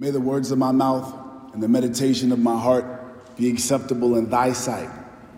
May 0.00 0.10
the 0.10 0.20
words 0.20 0.52
of 0.52 0.58
my 0.58 0.70
mouth 0.70 1.12
and 1.52 1.60
the 1.60 1.66
meditation 1.66 2.30
of 2.30 2.38
my 2.38 2.56
heart 2.56 3.36
be 3.36 3.50
acceptable 3.50 4.16
in 4.16 4.30
thy 4.30 4.52
sight, 4.52 4.88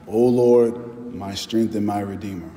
O 0.06 0.18
Lord, 0.18 1.14
my 1.14 1.34
strength 1.34 1.74
and 1.74 1.86
my 1.86 2.00
redeemer. 2.00 2.50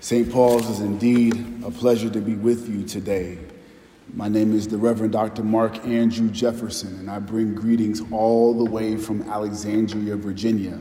St. 0.00 0.28
Paul's 0.32 0.68
is 0.68 0.80
indeed 0.80 1.62
a 1.64 1.70
pleasure 1.70 2.10
to 2.10 2.20
be 2.20 2.34
with 2.34 2.68
you 2.68 2.82
today. 2.82 3.38
My 4.12 4.28
name 4.28 4.52
is 4.52 4.66
the 4.66 4.76
Reverend 4.76 5.12
Dr. 5.12 5.44
Mark 5.44 5.86
Andrew 5.86 6.28
Jefferson, 6.30 6.98
and 6.98 7.08
I 7.08 7.20
bring 7.20 7.54
greetings 7.54 8.02
all 8.10 8.54
the 8.54 8.68
way 8.68 8.96
from 8.96 9.22
Alexandria, 9.30 10.16
Virginia, 10.16 10.80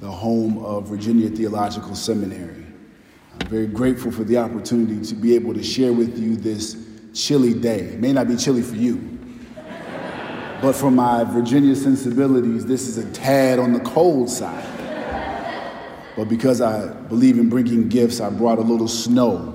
the 0.00 0.10
home 0.10 0.64
of 0.64 0.88
Virginia 0.88 1.28
Theological 1.28 1.94
Seminary. 1.94 2.67
I'm 3.40 3.46
very 3.48 3.66
grateful 3.66 4.10
for 4.10 4.24
the 4.24 4.36
opportunity 4.36 5.04
to 5.06 5.14
be 5.14 5.34
able 5.34 5.54
to 5.54 5.62
share 5.62 5.92
with 5.92 6.18
you 6.18 6.36
this 6.36 6.76
chilly 7.14 7.54
day. 7.54 7.80
It 7.80 8.00
may 8.00 8.12
not 8.12 8.28
be 8.28 8.36
chilly 8.36 8.62
for 8.62 8.76
you, 8.76 8.96
but 10.60 10.74
for 10.74 10.90
my 10.90 11.24
Virginia 11.24 11.74
sensibilities, 11.74 12.66
this 12.66 12.88
is 12.88 12.98
a 12.98 13.10
tad 13.12 13.58
on 13.58 13.72
the 13.72 13.80
cold 13.80 14.28
side. 14.28 14.64
But 16.16 16.28
because 16.28 16.60
I 16.60 16.88
believe 16.88 17.38
in 17.38 17.48
bringing 17.48 17.88
gifts, 17.88 18.20
I 18.20 18.28
brought 18.28 18.58
a 18.58 18.62
little 18.62 18.88
snow 18.88 19.54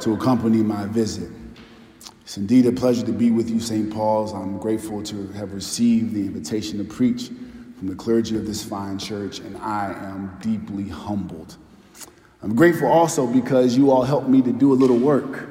to 0.00 0.12
accompany 0.12 0.62
my 0.62 0.86
visit. 0.86 1.30
It's 2.22 2.36
indeed 2.36 2.66
a 2.66 2.72
pleasure 2.72 3.04
to 3.06 3.12
be 3.12 3.30
with 3.30 3.50
you, 3.50 3.58
St. 3.58 3.92
Paul's. 3.92 4.32
I'm 4.32 4.58
grateful 4.58 5.02
to 5.04 5.28
have 5.28 5.52
received 5.52 6.14
the 6.14 6.20
invitation 6.20 6.78
to 6.78 6.84
preach 6.84 7.28
from 7.78 7.88
the 7.88 7.94
clergy 7.94 8.36
of 8.36 8.46
this 8.46 8.62
fine 8.62 8.98
church, 8.98 9.40
and 9.40 9.56
I 9.56 9.86
am 9.86 10.38
deeply 10.40 10.88
humbled. 10.88 11.56
I'm 12.42 12.54
grateful 12.54 12.88
also 12.88 13.26
because 13.26 13.76
you 13.76 13.90
all 13.90 14.02
helped 14.02 14.28
me 14.28 14.40
to 14.42 14.52
do 14.52 14.72
a 14.72 14.74
little 14.74 14.96
work. 14.96 15.48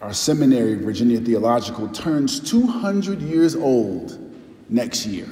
Our 0.00 0.12
seminary, 0.12 0.74
Virginia 0.74 1.20
Theological, 1.20 1.88
turns 1.88 2.40
200 2.40 3.22
years 3.22 3.54
old 3.54 4.18
next 4.68 5.06
year. 5.06 5.28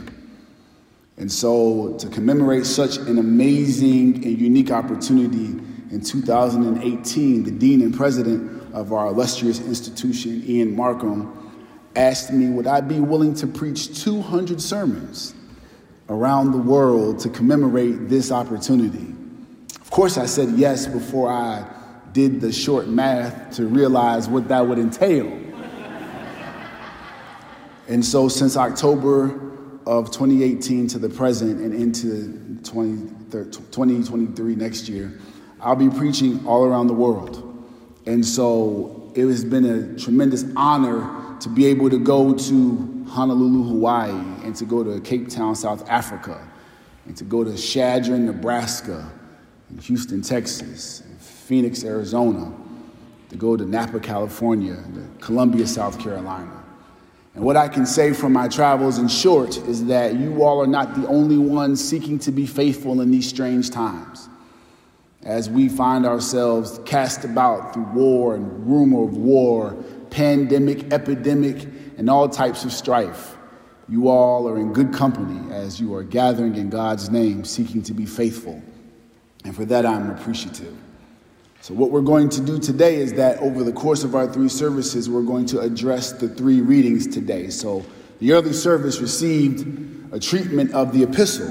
And 1.17 1.31
so, 1.31 1.97
to 1.99 2.09
commemorate 2.09 2.67
such 2.67 2.97
an 2.97 3.19
amazing 3.19 4.25
and 4.25 4.39
unique 4.39 4.71
opportunity 4.71 5.61
in 5.91 6.01
2018, 6.01 7.45
the 7.45 7.51
dean 7.51 7.83
and 7.83 7.95
president 7.95 8.75
of 8.75 8.93
our 8.93 9.09
illustrious 9.09 9.61
institution, 9.61 10.43
Ian 10.47 10.75
Markham, 10.75 11.53
asked 11.97 12.33
me 12.33 12.49
would 12.49 12.67
I 12.67 12.81
be 12.81 12.99
willing 13.01 13.35
to 13.35 13.47
preach 13.47 14.03
200 14.03 14.61
sermons 14.61 15.35
around 16.09 16.53
the 16.53 16.59
world 16.59 17.21
to 17.21 17.29
commemorate 17.29 18.09
this 18.09 18.33
opportunity. 18.33 19.15
Of 19.95 19.97
course, 19.97 20.19
I 20.19 20.27
said 20.27 20.49
yes 20.57 20.89
before 20.89 21.31
I 21.31 21.65
did 22.13 22.41
the 22.41 22.51
short 22.51 22.89
math 22.89 23.55
to 23.55 23.67
realize 23.69 24.29
what 24.29 24.49
that 24.49 24.67
would 24.67 24.81
entail. 24.81 25.27
and 27.87 28.05
so, 28.05 28.29
since 28.29 28.57
October 28.57 29.41
of 29.87 30.11
2018 30.11 30.89
to 30.89 30.99
the 30.99 31.09
present 31.09 31.61
and 31.61 31.73
into 31.73 32.59
2023 32.65 34.57
next 34.57 34.89
year, 34.89 35.17
I'll 35.61 35.77
be 35.77 35.89
preaching 35.89 36.45
all 36.45 36.65
around 36.65 36.89
the 36.89 36.95
world. 36.95 37.65
And 38.05 38.27
so 38.27 39.13
it 39.15 39.25
has 39.29 39.45
been 39.45 39.65
a 39.65 39.97
tremendous 39.97 40.45
honor 40.57 41.39
to 41.39 41.49
be 41.49 41.67
able 41.67 41.89
to 41.91 42.01
go 42.01 42.35
to 42.35 43.05
Honolulu, 43.11 43.69
Hawaii, 43.69 44.11
and 44.43 44.57
to 44.57 44.65
go 44.65 44.83
to 44.83 45.01
Cape 45.03 45.29
Town, 45.29 45.55
South 45.55 45.89
Africa, 45.89 46.45
and 47.07 47.17
to 47.17 47.23
go 47.23 47.45
to 47.45 47.57
Chadron, 47.57 48.27
Nebraska, 48.27 49.09
Houston, 49.81 50.23
Texas, 50.23 51.03
Phoenix, 51.19 51.85
Arizona, 51.85 52.53
to 53.31 53.37
go 53.37 53.57
to 53.57 53.65
Napa, 53.65 54.01
California, 54.01 54.77
to 54.77 55.09
Columbia, 55.21 55.67
South 55.67 55.99
Carolina. 55.99 56.63
And 57.35 57.45
what 57.45 57.57
I 57.57 57.67
can 57.67 57.85
say 57.85 58.13
from 58.13 58.33
my 58.33 58.47
travels 58.47 58.99
in 58.99 59.09
short 59.09 59.57
is 59.57 59.87
that 59.87 60.15
you 60.15 60.45
all 60.45 60.63
are 60.63 60.69
not 60.69 60.95
the 60.95 61.07
only 61.09 61.37
ones 61.37 61.83
seeking 61.83 62.19
to 62.21 62.31
be 62.31 62.47
faithful 62.47 63.01
in 63.01 63.11
these 63.11 63.29
strange 63.29 63.71
times. 63.71 64.29
As 65.25 65.51
we 65.51 65.69
find 65.69 66.07
ourselves 66.07 66.79
cast 66.85 67.25
about 67.25 67.75
through 67.75 67.87
war 67.95 68.37
and 68.37 68.67
rumor 68.67 69.05
of 69.05 69.17
war, 69.17 69.73
pandemic, 70.11 70.93
epidemic, 70.93 71.67
and 71.97 72.09
all 72.09 72.29
types 72.29 72.65
of 72.65 72.73
strife, 72.73 73.37
you 73.89 74.09
all 74.09 74.49
are 74.49 74.57
in 74.57 74.73
good 74.73 74.93
company 74.93 75.53
as 75.53 75.81
you 75.81 75.95
are 75.95 76.05
gathering 76.05 76.55
in 76.55 76.71
God's 76.71 77.11
name, 77.11 77.45
seeking 77.45 77.83
to 77.83 77.93
be 77.93 78.07
faithful. 78.07 78.63
And 79.45 79.55
for 79.55 79.65
that, 79.67 79.85
I'm 79.85 80.11
appreciative. 80.11 80.75
So, 81.61 81.73
what 81.73 81.91
we're 81.91 82.03
going 82.03 82.29
to 82.31 82.43
do 82.43 82.59
today 82.59 82.97
is 82.97 83.15
that 83.15 83.39
over 83.39 83.63
the 83.63 83.73
course 83.73 84.05
of 84.05 84.15
our 84.15 84.31
three 84.31 84.49
services, 84.49 85.09
we're 85.09 85.23
going 85.23 85.47
to 85.47 85.61
address 85.61 86.13
the 86.13 86.29
three 86.29 86.61
readings 86.61 87.07
today. 87.07 87.49
So, 87.49 87.87
the 88.21 88.33
early 88.33 88.53
service 88.53 89.01
received 89.01 90.13
a 90.13 90.21
treatment 90.21 90.73
of 90.73 90.93
the 90.93 91.03
epistle, 91.03 91.49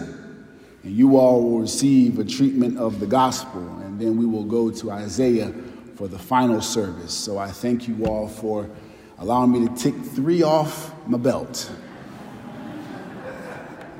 and 0.83 0.95
you 0.95 1.17
all 1.17 1.41
will 1.41 1.59
receive 1.59 2.19
a 2.19 2.23
treatment 2.23 2.77
of 2.77 2.99
the 2.99 3.07
gospel, 3.07 3.61
and 3.85 3.99
then 3.99 4.17
we 4.17 4.25
will 4.25 4.43
go 4.43 4.69
to 4.69 4.91
Isaiah 4.91 5.51
for 5.95 6.07
the 6.07 6.19
final 6.19 6.61
service. 6.61 7.13
So, 7.13 7.37
I 7.37 7.49
thank 7.49 7.87
you 7.87 8.05
all 8.05 8.27
for 8.27 8.69
allowing 9.17 9.51
me 9.51 9.67
to 9.67 9.75
tick 9.75 9.95
three 9.95 10.43
off 10.43 10.93
my 11.07 11.17
belt. 11.17 11.71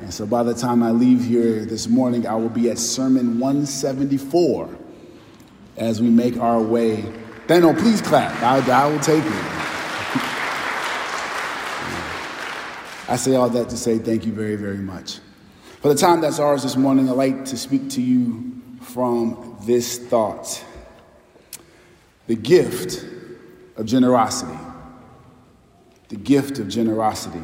And 0.03 0.13
so, 0.13 0.25
by 0.25 0.43
the 0.43 0.53
time 0.53 0.83
I 0.83 0.91
leave 0.91 1.23
here 1.23 1.63
this 1.63 1.87
morning, 1.87 2.27
I 2.27 2.35
will 2.35 2.49
be 2.49 2.69
at 2.69 2.77
Sermon 2.77 3.39
174 3.39 4.69
as 5.77 6.01
we 6.01 6.09
make 6.09 6.35
our 6.35 6.61
way. 6.61 7.09
Daniel, 7.47 7.73
please 7.73 8.01
clap. 8.01 8.43
I, 8.43 8.57
I 8.69 8.85
will 8.85 8.99
take 8.99 9.23
it. 9.23 9.31
I 13.09 13.15
say 13.15 13.35
all 13.35 13.49
that 13.51 13.69
to 13.69 13.77
say 13.77 13.97
thank 13.97 14.25
you 14.25 14.33
very, 14.33 14.57
very 14.57 14.77
much. 14.77 15.19
For 15.79 15.87
the 15.87 15.95
time 15.95 16.19
that's 16.19 16.37
ours 16.37 16.63
this 16.63 16.75
morning, 16.75 17.07
I'd 17.07 17.15
like 17.15 17.45
to 17.45 17.57
speak 17.57 17.89
to 17.91 18.01
you 18.01 18.61
from 18.81 19.57
this 19.65 19.99
thought 19.99 20.65
the 22.27 22.35
gift 22.35 23.05
of 23.77 23.85
generosity. 23.85 24.59
The 26.09 26.17
gift 26.17 26.59
of 26.59 26.67
generosity. 26.67 27.41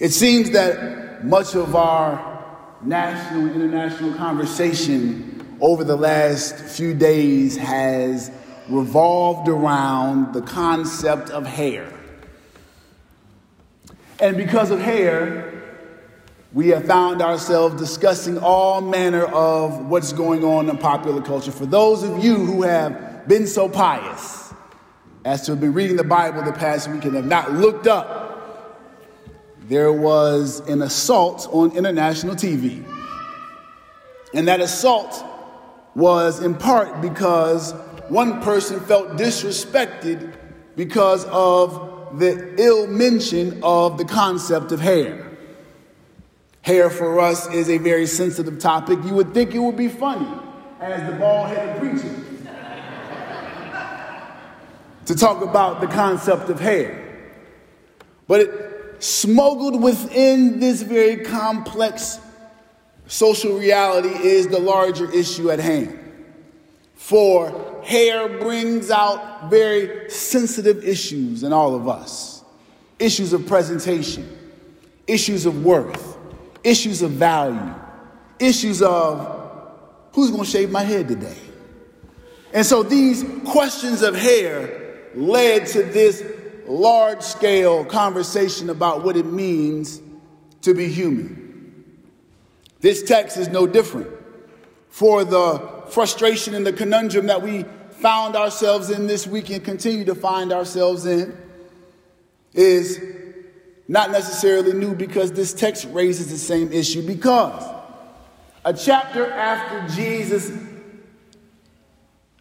It 0.00 0.10
seems 0.10 0.50
that 0.50 1.04
much 1.24 1.54
of 1.54 1.74
our 1.74 2.44
national 2.82 3.46
and 3.46 3.62
international 3.62 4.12
conversation 4.14 5.56
over 5.60 5.82
the 5.82 5.96
last 5.96 6.56
few 6.56 6.92
days 6.92 7.56
has 7.56 8.30
revolved 8.68 9.48
around 9.48 10.34
the 10.34 10.42
concept 10.42 11.30
of 11.30 11.46
hair. 11.46 11.90
And 14.20 14.36
because 14.36 14.70
of 14.70 14.80
hair, 14.80 15.62
we 16.52 16.68
have 16.68 16.84
found 16.84 17.22
ourselves 17.22 17.76
discussing 17.76 18.38
all 18.38 18.82
manner 18.82 19.24
of 19.24 19.86
what's 19.86 20.12
going 20.12 20.44
on 20.44 20.68
in 20.68 20.76
popular 20.76 21.22
culture. 21.22 21.50
For 21.50 21.66
those 21.66 22.02
of 22.02 22.22
you 22.22 22.36
who 22.36 22.62
have 22.62 23.26
been 23.26 23.46
so 23.46 23.68
pious 23.68 24.52
as 25.24 25.46
to 25.46 25.52
have 25.52 25.60
been 25.60 25.72
reading 25.72 25.96
the 25.96 26.04
Bible 26.04 26.42
the 26.42 26.52
past 26.52 26.88
week 26.88 27.06
and 27.06 27.14
have 27.14 27.26
not 27.26 27.52
looked 27.52 27.86
up, 27.86 28.23
there 29.68 29.92
was 29.92 30.60
an 30.68 30.82
assault 30.82 31.48
on 31.50 31.74
international 31.76 32.34
TV. 32.34 32.84
And 34.34 34.48
that 34.48 34.60
assault 34.60 35.24
was 35.94 36.42
in 36.42 36.54
part 36.54 37.00
because 37.00 37.72
one 38.08 38.42
person 38.42 38.80
felt 38.80 39.16
disrespected 39.16 40.34
because 40.76 41.24
of 41.26 42.18
the 42.18 42.60
ill 42.60 42.86
mention 42.86 43.62
of 43.62 43.96
the 43.96 44.04
concept 44.04 44.72
of 44.72 44.80
hair. 44.80 45.30
Hair 46.62 46.90
for 46.90 47.20
us 47.20 47.46
is 47.52 47.70
a 47.70 47.78
very 47.78 48.06
sensitive 48.06 48.58
topic. 48.58 48.98
You 49.04 49.14
would 49.14 49.32
think 49.32 49.54
it 49.54 49.58
would 49.58 49.76
be 49.76 49.88
funny 49.88 50.28
as 50.80 51.10
the 51.10 51.16
bald 51.16 51.48
headed 51.48 51.80
preacher 51.80 52.14
to 55.06 55.14
talk 55.14 55.42
about 55.42 55.80
the 55.80 55.86
concept 55.86 56.48
of 56.50 56.60
hair. 56.60 57.00
But 58.26 58.40
it 58.40 58.73
smuggled 59.04 59.82
within 59.82 60.60
this 60.60 60.82
very 60.82 61.18
complex 61.24 62.18
Social 63.06 63.58
reality 63.58 64.08
is 64.08 64.48
the 64.48 64.58
larger 64.58 65.10
issue 65.10 65.50
at 65.50 65.58
hand. 65.58 65.98
For 66.94 67.82
hair 67.84 68.38
brings 68.38 68.90
out 68.90 69.50
very 69.50 70.08
sensitive 70.08 70.84
issues 70.84 71.42
in 71.42 71.52
all 71.52 71.74
of 71.74 71.88
us 71.88 72.42
issues 72.98 73.32
of 73.32 73.46
presentation, 73.46 74.26
issues 75.06 75.46
of 75.46 75.64
worth, 75.64 76.16
issues 76.62 77.02
of 77.02 77.10
value, 77.10 77.74
issues 78.38 78.80
of 78.80 79.70
who's 80.12 80.30
going 80.30 80.44
to 80.44 80.50
shave 80.50 80.70
my 80.70 80.82
head 80.82 81.08
today. 81.08 81.36
And 82.54 82.64
so 82.64 82.82
these 82.84 83.24
questions 83.46 84.00
of 84.02 84.14
hair 84.14 85.10
led 85.14 85.66
to 85.68 85.82
this 85.82 86.22
large 86.66 87.22
scale 87.22 87.84
conversation 87.84 88.70
about 88.70 89.04
what 89.04 89.16
it 89.16 89.26
means 89.26 90.00
to 90.62 90.74
be 90.74 90.88
human. 90.88 91.44
This 92.80 93.02
text 93.02 93.36
is 93.36 93.48
no 93.48 93.66
different. 93.66 94.08
For 94.88 95.24
the 95.24 95.84
frustration 95.88 96.54
and 96.54 96.66
the 96.66 96.72
conundrum 96.72 97.26
that 97.26 97.42
we 97.42 97.64
found 97.90 98.36
ourselves 98.36 98.90
in 98.90 99.06
this 99.06 99.26
week 99.26 99.50
and 99.50 99.64
continue 99.64 100.04
to 100.04 100.14
find 100.14 100.52
ourselves 100.52 101.06
in 101.06 101.36
is 102.52 103.00
not 103.88 104.10
necessarily 104.10 104.72
new 104.72 104.94
because 104.94 105.32
this 105.32 105.52
text 105.52 105.86
raises 105.90 106.30
the 106.30 106.38
same 106.38 106.72
issue. 106.72 107.06
Because 107.06 107.62
a 108.64 108.72
chapter 108.72 109.30
after 109.30 109.94
Jesus 109.94 110.50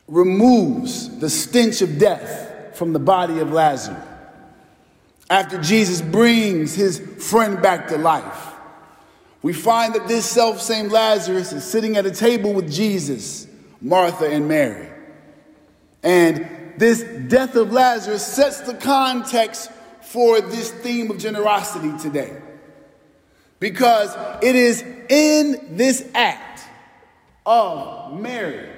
removes 0.08 1.20
the 1.20 1.30
stench 1.30 1.82
of 1.82 1.98
death 1.98 2.76
from 2.78 2.94
the 2.94 3.00
body 3.00 3.40
of 3.40 3.52
Lazarus, 3.52 4.04
after 5.30 5.62
Jesus 5.62 6.02
brings 6.02 6.76
his 6.76 7.00
friend 7.00 7.62
back 7.62 7.88
to 7.88 7.98
life, 7.98 8.54
we 9.42 9.54
find 9.54 9.96
that 9.96 10.08
this 10.08 10.26
self 10.26 10.62
same 10.62 10.90
Lazarus 10.90 11.52
is 11.52 11.64
sitting 11.64 11.98
at 11.98 12.06
a 12.06 12.12
table 12.12 12.54
with 12.54 12.72
Jesus, 12.72 13.48
Martha, 13.82 14.28
and 14.28 14.48
Mary. 14.48 14.90
And 16.02 16.74
this 16.78 17.04
death 17.28 17.56
of 17.56 17.72
Lazarus 17.72 18.26
sets 18.26 18.62
the 18.62 18.74
context 18.74 19.70
for 20.02 20.42
this 20.42 20.72
theme 20.72 21.12
of 21.12 21.18
generosity 21.18 21.98
today. 21.98 22.42
Because 23.60 24.16
it 24.44 24.56
is 24.56 24.82
in 24.82 25.78
this 25.78 26.10
act 26.14 26.62
of 27.46 28.20
Mary 28.20 28.70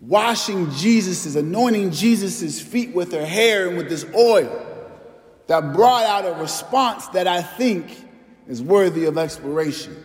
washing 0.00 0.70
Jesus' 0.72 1.36
anointing 1.36 1.90
Jesus' 1.90 2.60
feet 2.60 2.94
with 2.94 3.12
her 3.12 3.24
hair 3.24 3.68
and 3.68 3.76
with 3.76 3.88
this 3.88 4.04
oil 4.14 4.65
that 5.46 5.72
brought 5.72 6.04
out 6.04 6.24
a 6.24 6.40
response 6.40 7.06
that 7.08 7.26
I 7.26 7.42
think 7.42 8.04
is 8.48 8.62
worthy 8.62 9.04
of 9.04 9.18
exploration. 9.18 9.96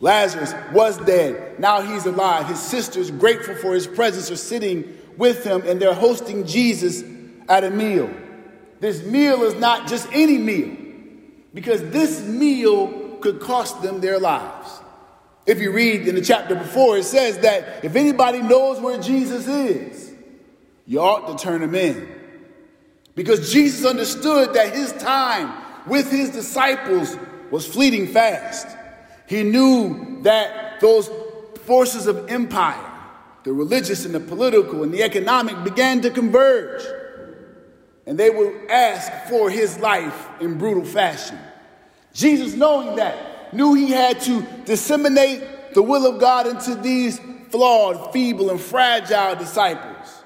Lazarus 0.00 0.54
was 0.72 0.96
dead. 0.98 1.60
Now 1.60 1.82
he's 1.82 2.06
alive. 2.06 2.46
His 2.46 2.60
sisters, 2.60 3.10
grateful 3.10 3.54
for 3.56 3.74
his 3.74 3.86
presence, 3.86 4.30
are 4.30 4.36
sitting 4.36 4.96
with 5.16 5.44
him 5.44 5.62
and 5.66 5.80
they're 5.80 5.94
hosting 5.94 6.46
Jesus 6.46 7.04
at 7.48 7.64
a 7.64 7.70
meal. 7.70 8.10
This 8.80 9.04
meal 9.04 9.42
is 9.42 9.54
not 9.56 9.86
just 9.86 10.08
any 10.10 10.38
meal, 10.38 10.74
because 11.52 11.82
this 11.90 12.22
meal 12.22 13.18
could 13.20 13.40
cost 13.40 13.82
them 13.82 14.00
their 14.00 14.18
lives. 14.18 14.80
If 15.44 15.60
you 15.60 15.72
read 15.72 16.08
in 16.08 16.14
the 16.14 16.22
chapter 16.22 16.54
before, 16.54 16.96
it 16.96 17.04
says 17.04 17.38
that 17.40 17.84
if 17.84 17.96
anybody 17.96 18.40
knows 18.40 18.80
where 18.80 18.98
Jesus 18.98 19.46
is, 19.46 20.14
you 20.86 21.00
ought 21.00 21.36
to 21.36 21.42
turn 21.42 21.62
him 21.62 21.74
in. 21.74 22.19
Because 23.14 23.52
Jesus 23.52 23.84
understood 23.84 24.54
that 24.54 24.74
his 24.74 24.92
time 24.94 25.52
with 25.86 26.10
his 26.10 26.30
disciples 26.30 27.16
was 27.50 27.66
fleeting 27.66 28.06
fast. 28.06 28.66
He 29.26 29.42
knew 29.42 30.22
that 30.22 30.80
those 30.80 31.10
forces 31.64 32.06
of 32.06 32.30
empire, 32.30 32.90
the 33.44 33.52
religious 33.52 34.04
and 34.04 34.14
the 34.14 34.20
political 34.20 34.82
and 34.82 34.92
the 34.92 35.02
economic, 35.02 35.62
began 35.64 36.00
to 36.02 36.10
converge. 36.10 36.82
And 38.06 38.18
they 38.18 38.30
would 38.30 38.70
ask 38.70 39.28
for 39.28 39.50
his 39.50 39.78
life 39.78 40.28
in 40.40 40.58
brutal 40.58 40.84
fashion. 40.84 41.38
Jesus, 42.12 42.54
knowing 42.54 42.96
that, 42.96 43.52
knew 43.54 43.74
he 43.74 43.90
had 43.90 44.20
to 44.22 44.42
disseminate 44.64 45.74
the 45.74 45.82
will 45.82 46.06
of 46.06 46.20
God 46.20 46.46
into 46.46 46.74
these 46.74 47.20
flawed, 47.50 48.12
feeble, 48.12 48.50
and 48.50 48.60
fragile 48.60 49.36
disciples 49.36 50.19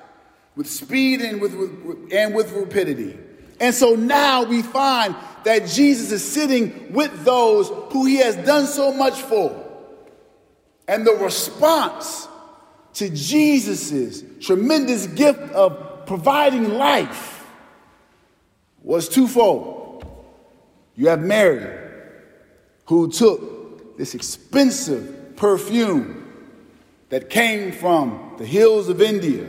with 0.56 0.68
speed 0.68 1.20
and 1.20 1.40
with, 1.40 1.54
with, 1.54 2.12
and 2.12 2.34
with 2.34 2.52
rapidity. 2.52 3.18
And 3.60 3.74
so 3.74 3.94
now 3.94 4.44
we 4.44 4.62
find 4.62 5.14
that 5.44 5.66
Jesus 5.68 6.10
is 6.10 6.24
sitting 6.24 6.92
with 6.92 7.24
those 7.24 7.68
who 7.92 8.06
he 8.06 8.16
has 8.16 8.36
done 8.36 8.66
so 8.66 8.92
much 8.92 9.20
for. 9.22 9.60
And 10.88 11.06
the 11.06 11.14
response 11.14 12.28
to 12.94 13.08
Jesus' 13.10 14.22
tremendous 14.40 15.06
gift 15.08 15.40
of 15.52 16.06
providing 16.06 16.74
life 16.74 17.46
was 18.82 19.08
twofold. 19.08 20.04
You 20.94 21.08
have 21.08 21.20
Mary, 21.20 21.80
who 22.86 23.10
took 23.10 23.96
this 23.96 24.14
expensive 24.14 25.36
perfume 25.36 26.20
that 27.08 27.30
came 27.30 27.72
from 27.72 28.34
the 28.38 28.46
hills 28.46 28.88
of 28.88 29.00
India, 29.00 29.46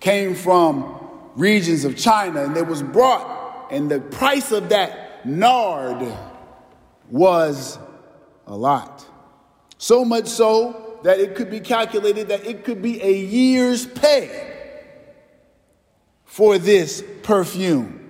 came 0.00 0.34
from 0.34 0.98
regions 1.34 1.84
of 1.84 1.96
China, 1.96 2.44
and 2.44 2.56
it 2.56 2.66
was 2.66 2.82
brought 2.82 3.36
and 3.70 3.90
the 3.90 4.00
price 4.00 4.52
of 4.52 4.68
that 4.68 5.26
nard 5.26 6.06
was 7.10 7.78
a 8.46 8.56
lot. 8.56 9.06
So 9.78 10.04
much 10.04 10.26
so 10.26 10.98
that 11.02 11.20
it 11.20 11.34
could 11.34 11.50
be 11.50 11.60
calculated 11.60 12.28
that 12.28 12.46
it 12.46 12.64
could 12.64 12.82
be 12.82 13.02
a 13.02 13.12
year's 13.12 13.86
pay 13.86 14.54
for 16.24 16.58
this 16.58 17.02
perfume. 17.22 18.02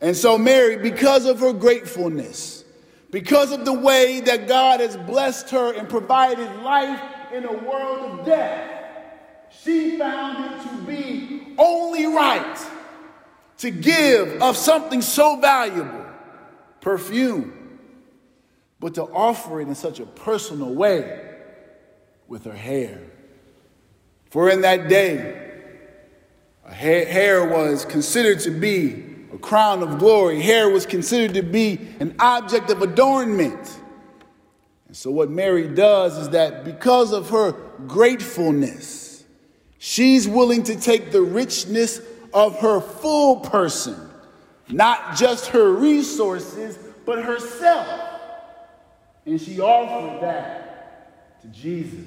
And 0.00 0.16
so, 0.16 0.38
Mary, 0.38 0.76
because 0.76 1.26
of 1.26 1.40
her 1.40 1.52
gratefulness, 1.52 2.64
because 3.10 3.52
of 3.52 3.64
the 3.64 3.72
way 3.72 4.20
that 4.20 4.46
God 4.46 4.80
has 4.80 4.96
blessed 4.96 5.50
her 5.50 5.72
and 5.72 5.88
provided 5.88 6.54
life 6.62 7.02
in 7.32 7.44
a 7.44 7.52
world 7.52 8.20
of 8.20 8.26
death, 8.26 8.77
she 9.50 9.98
found 9.98 10.44
it 10.44 10.68
to 10.68 10.76
be 10.82 11.54
only 11.58 12.06
right 12.06 12.56
to 13.58 13.70
give 13.70 14.40
of 14.40 14.56
something 14.56 15.02
so 15.02 15.36
valuable, 15.40 16.06
perfume, 16.80 17.78
but 18.80 18.94
to 18.94 19.02
offer 19.02 19.60
it 19.60 19.68
in 19.68 19.74
such 19.74 20.00
a 20.00 20.06
personal 20.06 20.72
way 20.72 21.36
with 22.28 22.44
her 22.44 22.52
hair. 22.52 23.00
For 24.30 24.48
in 24.48 24.60
that 24.60 24.88
day, 24.88 25.48
hair 26.64 27.48
was 27.48 27.84
considered 27.84 28.40
to 28.40 28.50
be 28.50 29.04
a 29.32 29.38
crown 29.38 29.82
of 29.82 29.98
glory. 29.98 30.40
Hair 30.40 30.70
was 30.70 30.86
considered 30.86 31.34
to 31.34 31.42
be 31.42 31.78
an 31.98 32.14
object 32.20 32.70
of 32.70 32.82
adornment. 32.82 33.76
And 34.86 34.96
so, 34.96 35.10
what 35.10 35.30
Mary 35.30 35.68
does 35.68 36.16
is 36.16 36.30
that 36.30 36.64
because 36.64 37.12
of 37.12 37.30
her 37.30 37.52
gratefulness, 37.86 39.07
she's 39.78 40.28
willing 40.28 40.62
to 40.64 40.78
take 40.78 41.10
the 41.12 41.22
richness 41.22 42.00
of 42.32 42.58
her 42.60 42.80
full 42.80 43.40
person, 43.40 43.96
not 44.68 45.16
just 45.16 45.48
her 45.48 45.72
resources, 45.72 46.78
but 47.06 47.24
herself. 47.24 47.86
And 49.24 49.40
she 49.40 49.60
offered 49.60 50.22
that 50.22 51.40
to 51.42 51.48
Jesus. 51.48 52.06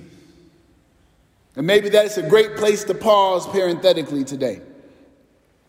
And 1.56 1.68
maybe 1.68 1.90
that's 1.90 2.18
a 2.18 2.28
great 2.28 2.56
place 2.56 2.84
to 2.86 2.94
pause 2.94 3.48
parenthetically 3.48 4.24
today. 4.24 4.62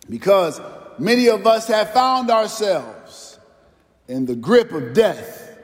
Because 0.09 0.61
many 0.99 1.28
of 1.28 1.47
us 1.47 1.68
have 1.68 1.92
found 1.92 2.30
ourselves 2.30 3.38
in 4.09 4.26
the 4.26 4.37
grip 4.37 4.73
of 4.73 4.94
death, 4.94 5.59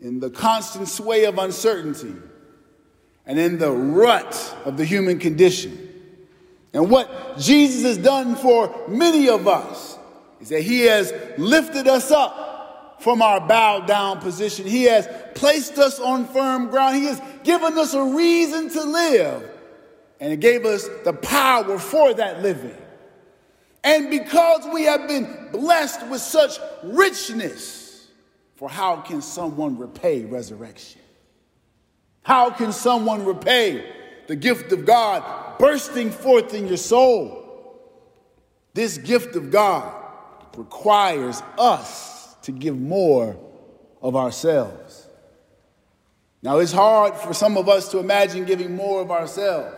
in 0.00 0.20
the 0.20 0.30
constant 0.30 0.88
sway 0.88 1.24
of 1.24 1.38
uncertainty, 1.38 2.14
and 3.26 3.38
in 3.38 3.58
the 3.58 3.70
rut 3.70 4.56
of 4.64 4.76
the 4.76 4.84
human 4.84 5.18
condition. 5.18 5.82
And 6.72 6.90
what 6.90 7.38
Jesus 7.38 7.82
has 7.82 7.98
done 7.98 8.36
for 8.36 8.84
many 8.88 9.28
of 9.28 9.48
us 9.48 9.98
is 10.40 10.50
that 10.50 10.62
he 10.62 10.82
has 10.82 11.12
lifted 11.38 11.88
us 11.88 12.10
up 12.10 12.98
from 13.00 13.22
our 13.22 13.40
bowed 13.40 13.86
down 13.86 14.20
position. 14.20 14.66
He 14.66 14.84
has 14.84 15.08
placed 15.34 15.78
us 15.78 15.98
on 15.98 16.26
firm 16.28 16.68
ground. 16.68 16.96
He 16.96 17.06
has 17.06 17.20
given 17.44 17.76
us 17.78 17.94
a 17.94 18.02
reason 18.02 18.68
to 18.70 18.82
live. 18.84 19.50
And 20.20 20.32
it 20.32 20.40
gave 20.40 20.64
us 20.64 20.88
the 21.04 21.12
power 21.12 21.78
for 21.78 22.14
that 22.14 22.42
living. 22.42 22.76
And 23.84 24.10
because 24.10 24.66
we 24.72 24.84
have 24.84 25.06
been 25.06 25.48
blessed 25.52 26.06
with 26.08 26.20
such 26.20 26.58
richness, 26.82 28.08
for 28.56 28.68
how 28.68 28.96
can 28.96 29.22
someone 29.22 29.78
repay 29.78 30.24
resurrection? 30.24 31.00
How 32.26 32.50
can 32.50 32.72
someone 32.72 33.24
repay 33.24 33.84
the 34.26 34.36
gift 34.36 34.72
of 34.72 34.84
God 34.84 35.22
bursting 35.58 36.10
forth 36.10 36.54
in 36.54 36.66
your 36.66 36.76
soul. 36.76 37.42
This 38.74 38.98
gift 38.98 39.36
of 39.36 39.50
God 39.50 39.94
requires 40.56 41.42
us 41.58 42.34
to 42.42 42.52
give 42.52 42.78
more 42.78 43.36
of 44.02 44.16
ourselves. 44.16 45.08
Now, 46.42 46.58
it's 46.58 46.72
hard 46.72 47.14
for 47.14 47.32
some 47.32 47.56
of 47.56 47.68
us 47.68 47.90
to 47.90 47.98
imagine 47.98 48.44
giving 48.44 48.76
more 48.76 49.00
of 49.00 49.10
ourselves. 49.10 49.74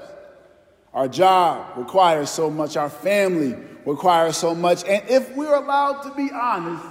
Our 0.93 1.09
job 1.09 1.79
requires 1.79 2.31
so 2.31 2.51
much, 2.51 2.77
our 2.77 2.91
family 2.91 3.55
requires 3.87 4.37
so 4.37 4.55
much, 4.55 4.85
and 4.85 5.09
if 5.09 5.35
we're 5.37 5.55
allowed 5.55 6.03
to 6.03 6.15
be 6.15 6.31
honest, 6.33 6.85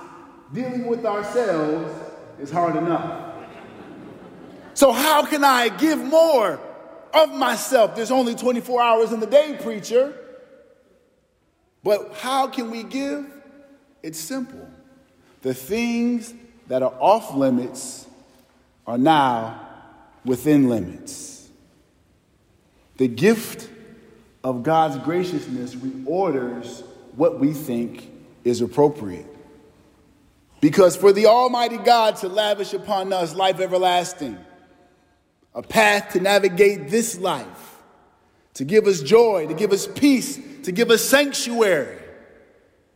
dealing 0.53 0.85
with 0.85 1.05
ourselves 1.05 1.93
is 2.39 2.49
hard 2.49 2.75
enough. 2.75 3.26
So, 4.77 4.91
how 4.91 5.25
can 5.25 5.43
I 5.43 5.69
give 5.69 5.98
more 5.98 6.62
of 7.13 7.34
myself. 7.34 7.96
There's 7.96 8.12
only 8.12 8.36
24 8.36 8.81
hours 8.81 9.12
in 9.12 9.19
the 9.19 9.27
day, 9.27 9.57
preacher. 9.62 10.15
But 11.84 12.13
how 12.15 12.48
can 12.48 12.72
we 12.72 12.84
give? 12.84 13.25
It's 14.03 14.19
simple. 14.19 14.67
The 15.41 15.53
things 15.53 16.34
that 16.67 16.84
are 16.84 16.93
off 17.00 17.34
limits 17.34 18.05
are 18.86 18.98
now 18.98 19.67
within 20.25 20.69
limits. 20.69 21.50
The 22.98 23.07
gift 23.07 23.69
of 24.43 24.63
God's 24.63 24.98
graciousness 24.98 25.75
reorders 25.75 26.84
what 27.15 27.39
we 27.39 27.53
think 27.53 28.12
is 28.43 28.62
appropriate. 28.62 29.25
Because 30.60 30.96
for 30.96 31.12
the 31.12 31.27
Almighty 31.27 31.77
God 31.77 32.17
to 32.17 32.27
lavish 32.27 32.74
upon 32.74 33.13
us 33.13 33.36
life 33.36 33.60
everlasting, 33.60 34.38
a 35.57 35.63
path 35.63 36.13
to 36.13 36.19
navigate 36.19 36.89
this 36.89 37.17
life, 37.17 37.81
to 38.53 38.63
give 38.63 38.85
us 38.85 39.01
joy, 39.01 39.47
to 39.47 39.55
give 39.55 39.71
us 39.71 39.87
peace, 39.87 40.39
to 40.61 40.71
give 40.71 40.91
us 40.91 41.03
sanctuary, 41.03 41.97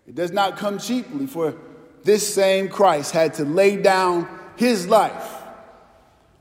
it 0.08 0.13
does 0.13 0.32
not 0.32 0.58
come 0.58 0.77
cheaply, 0.77 1.25
for 1.25 1.56
this 2.03 2.34
same 2.34 2.70
Christ 2.70 3.13
had 3.13 3.34
to 3.36 3.46
lay 3.46 3.77
down 3.77 4.27
his 4.58 4.88
life 4.88 5.41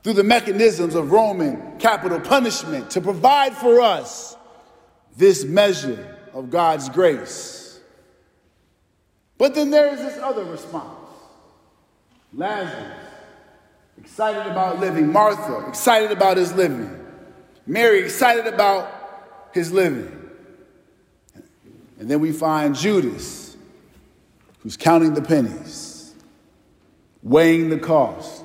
through 0.03 0.13
the 0.13 0.23
mechanisms 0.23 0.93
of 0.93 1.11
Roman 1.11 1.79
capital 1.79 2.19
punishment 2.19 2.91
to 2.91 3.01
provide 3.01 3.55
for 3.55 3.81
us 3.81 4.37
this 5.17 5.43
measure 5.43 6.17
of 6.33 6.51
God's 6.51 6.87
grace. 6.89 7.79
But 9.39 9.55
then 9.55 9.71
there 9.71 9.91
is 9.91 9.99
this 9.99 10.19
other 10.19 10.43
response. 10.43 10.99
Lazarus, 12.31 13.00
excited 13.97 14.49
about 14.49 14.79
living. 14.79 15.11
Martha, 15.11 15.67
excited 15.67 16.11
about 16.11 16.37
his 16.37 16.53
living. 16.53 16.97
Mary, 17.65 17.99
excited 18.03 18.47
about 18.47 19.49
his 19.53 19.71
living. 19.71 20.17
And 21.99 22.09
then 22.09 22.19
we 22.19 22.31
find 22.31 22.75
Judas, 22.75 23.55
who's 24.59 24.75
counting 24.75 25.13
the 25.13 25.21
pennies, 25.21 26.15
weighing 27.21 27.69
the 27.69 27.77
cost. 27.77 28.43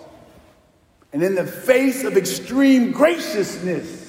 And 1.12 1.22
in 1.22 1.34
the 1.34 1.46
face 1.46 2.04
of 2.04 2.16
extreme 2.16 2.92
graciousness, 2.92 4.06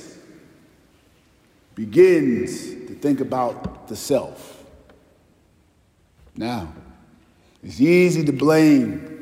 begins 1.77 2.69
to 2.87 2.95
think 2.95 3.19
about 3.19 3.87
the 3.87 3.95
self. 3.95 4.63
Now, 6.35 6.73
it's 7.63 7.79
easy 7.79 8.25
to 8.25 8.33
blame 8.33 9.16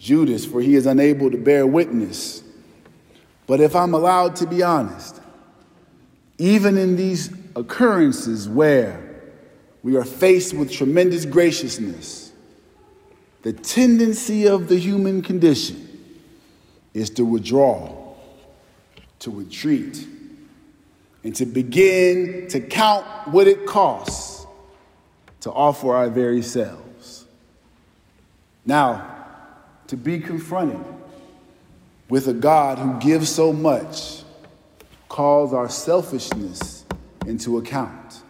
Judas, 0.00 0.46
for 0.46 0.62
he 0.62 0.74
is 0.74 0.86
unable 0.86 1.30
to 1.30 1.36
bear 1.36 1.66
witness. 1.66 2.42
But 3.46 3.60
if 3.60 3.76
I'm 3.76 3.92
allowed 3.92 4.36
to 4.36 4.46
be 4.46 4.62
honest, 4.62 5.20
even 6.38 6.78
in 6.78 6.96
these 6.96 7.30
occurrences 7.54 8.48
where 8.48 9.06
we 9.82 9.96
are 9.96 10.04
faced 10.04 10.54
with 10.54 10.72
tremendous 10.72 11.26
graciousness, 11.26 12.32
the 13.42 13.52
tendency 13.52 14.48
of 14.48 14.68
the 14.68 14.78
human 14.78 15.20
condition 15.20 15.86
is 16.94 17.10
to 17.10 17.24
withdraw, 17.24 18.14
to 19.18 19.30
retreat, 19.30 20.06
and 21.24 21.36
to 21.36 21.44
begin 21.44 22.48
to 22.48 22.60
count 22.60 23.06
what 23.28 23.46
it 23.46 23.66
costs 23.66 24.46
to 25.40 25.50
offer 25.50 25.94
our 25.94 26.08
very 26.08 26.40
selves. 26.40 27.26
Now, 28.64 29.09
to 29.90 29.96
be 29.96 30.20
confronted 30.20 30.78
with 32.08 32.28
a 32.28 32.32
God 32.32 32.78
who 32.78 33.00
gives 33.00 33.28
so 33.28 33.52
much 33.52 34.22
calls 35.08 35.52
our 35.52 35.68
selfishness 35.68 36.84
into 37.26 37.58
account. 37.58 38.22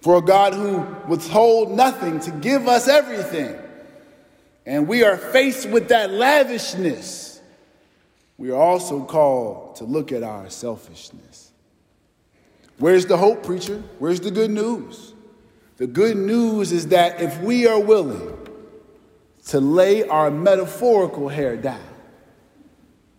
For 0.00 0.16
a 0.16 0.22
God 0.22 0.54
who 0.54 0.78
withhold 1.06 1.72
nothing 1.72 2.20
to 2.20 2.30
give 2.30 2.68
us 2.68 2.88
everything, 2.88 3.54
and 4.64 4.88
we 4.88 5.04
are 5.04 5.18
faced 5.18 5.68
with 5.68 5.88
that 5.88 6.10
lavishness, 6.10 7.42
we 8.38 8.50
are 8.50 8.60
also 8.60 9.04
called 9.04 9.76
to 9.76 9.84
look 9.84 10.10
at 10.10 10.22
our 10.22 10.48
selfishness. 10.48 11.52
Where's 12.78 13.04
the 13.04 13.18
hope, 13.18 13.44
preacher? 13.44 13.82
Where's 13.98 14.20
the 14.20 14.30
good 14.30 14.50
news? 14.50 15.12
The 15.76 15.86
good 15.86 16.16
news 16.16 16.72
is 16.72 16.86
that 16.88 17.20
if 17.20 17.38
we 17.42 17.66
are 17.66 17.78
willing 17.78 18.39
to 19.46 19.60
lay 19.60 20.06
our 20.06 20.30
metaphorical 20.30 21.28
hair 21.28 21.56
down 21.56 21.80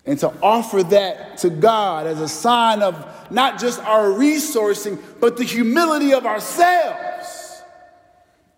and 0.05 0.17
to 0.19 0.33
offer 0.41 0.83
that 0.83 1.37
to 1.39 1.49
God 1.49 2.07
as 2.07 2.19
a 2.19 2.27
sign 2.27 2.81
of 2.81 3.31
not 3.31 3.59
just 3.59 3.79
our 3.81 4.07
resourcing, 4.07 4.99
but 5.19 5.37
the 5.37 5.43
humility 5.43 6.13
of 6.13 6.25
ourselves, 6.25 7.61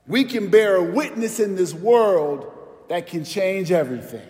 we 0.07 0.23
can 0.23 0.49
bear 0.49 0.75
a 0.75 0.83
witness 0.83 1.39
in 1.39 1.55
this 1.55 1.73
world 1.73 2.51
that 2.89 3.07
can 3.07 3.23
change 3.23 3.71
everything. 3.71 4.27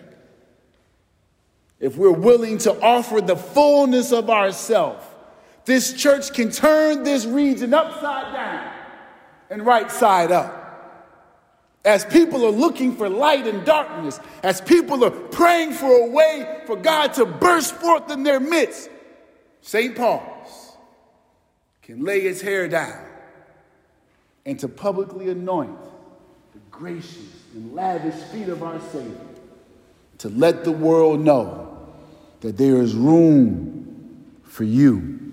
If 1.80 1.96
we're 1.96 2.12
willing 2.12 2.58
to 2.58 2.80
offer 2.80 3.20
the 3.20 3.36
fullness 3.36 4.12
of 4.12 4.30
ourselves, 4.30 5.04
this 5.64 5.92
church 5.92 6.32
can 6.32 6.50
turn 6.50 7.02
this 7.02 7.26
region 7.26 7.74
upside 7.74 8.32
down 8.34 8.72
and 9.50 9.64
right 9.64 9.90
side 9.90 10.30
up. 10.32 10.63
As 11.84 12.04
people 12.04 12.46
are 12.46 12.50
looking 12.50 12.96
for 12.96 13.08
light 13.08 13.46
in 13.46 13.62
darkness, 13.64 14.18
as 14.42 14.60
people 14.60 15.04
are 15.04 15.10
praying 15.10 15.72
for 15.72 15.90
a 15.90 16.10
way 16.10 16.62
for 16.66 16.76
God 16.76 17.12
to 17.14 17.26
burst 17.26 17.74
forth 17.74 18.10
in 18.10 18.22
their 18.22 18.40
midst, 18.40 18.88
St. 19.60 19.94
Paul's 19.94 20.76
can 21.82 22.02
lay 22.02 22.20
his 22.20 22.40
hair 22.40 22.68
down 22.68 22.98
and 24.46 24.58
to 24.60 24.68
publicly 24.68 25.28
anoint 25.28 25.78
the 26.52 26.60
gracious 26.70 27.44
and 27.54 27.74
lavish 27.74 28.14
feet 28.32 28.48
of 28.48 28.62
our 28.62 28.80
Savior 28.80 29.18
to 30.18 30.28
let 30.30 30.64
the 30.64 30.72
world 30.72 31.20
know 31.20 31.76
that 32.40 32.56
there 32.56 32.76
is 32.76 32.94
room 32.94 34.24
for 34.44 34.64
you. 34.64 35.32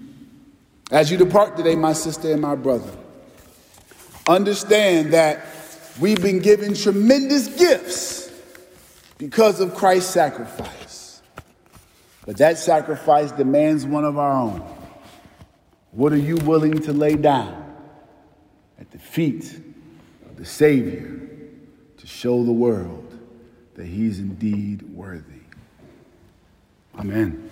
As 0.92 1.10
you 1.10 1.18
depart 1.18 1.56
today, 1.56 1.76
my 1.76 1.94
sister 1.94 2.32
and 2.34 2.42
my 2.42 2.56
brother, 2.56 2.92
understand 4.28 5.14
that 5.14 5.46
We've 6.02 6.22
been 6.22 6.40
given 6.40 6.74
tremendous 6.74 7.48
gifts 7.48 8.32
because 9.20 9.60
of 9.60 9.76
Christ's 9.76 10.12
sacrifice. 10.12 11.22
But 12.26 12.38
that 12.38 12.58
sacrifice 12.58 13.32
demands 13.32 13.86
one 13.86 14.04
of 14.04 14.18
our 14.18 14.34
own. 14.34 14.62
What 15.92 16.12
are 16.12 16.18
you 16.18 16.38
willing 16.38 16.80
to 16.80 16.92
lay 16.92 17.16
down 17.16 17.76
at 18.80 18.90
the 18.90 18.98
feet 18.98 19.62
of 20.26 20.38
the 20.38 20.46
Savior 20.46 21.22
to 21.98 22.08
show 22.08 22.44
the 22.44 22.52
world 22.52 23.20
that 23.76 23.86
He's 23.86 24.18
indeed 24.18 24.82
worthy? 24.82 25.44
Amen. 26.98 27.52